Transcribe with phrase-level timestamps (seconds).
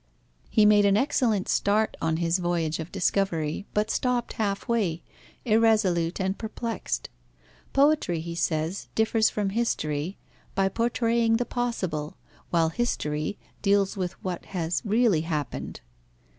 [0.49, 5.03] He made an excellent start on his voyage of discovery, but stopped half way,
[5.45, 7.11] irresolute and perplexed.
[7.71, 10.17] Poetry, he says, differs from history,
[10.55, 12.17] by portraying the possible,
[12.49, 15.81] while history deals with what has really happened.